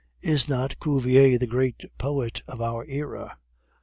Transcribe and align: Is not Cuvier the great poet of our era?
Is 0.23 0.49
not 0.49 0.79
Cuvier 0.79 1.37
the 1.37 1.45
great 1.45 1.85
poet 1.99 2.41
of 2.47 2.59
our 2.59 2.87
era? 2.87 3.37